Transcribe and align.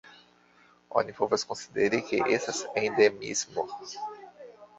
Oni 1.01 1.13
povas 1.19 1.43
konsideri, 1.49 1.99
ke 2.07 2.23
estas 2.39 2.63
endemismo. 2.83 3.69